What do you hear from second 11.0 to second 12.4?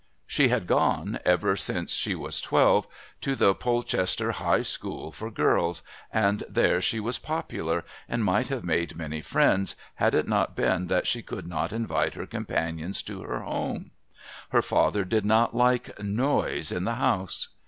she could not invite her